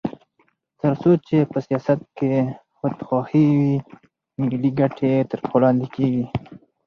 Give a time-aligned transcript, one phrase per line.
[0.81, 2.31] تر څو چې په سیاست کې
[2.77, 3.75] خودخواهي وي،
[4.47, 6.25] ملي ګټې تر پښو لاندې کېږي.